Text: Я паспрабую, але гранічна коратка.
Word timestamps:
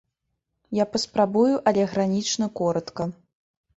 Я 0.77 0.85
паспрабую, 0.95 1.53
але 1.73 1.81
гранічна 1.93 2.45
коратка. 2.61 3.03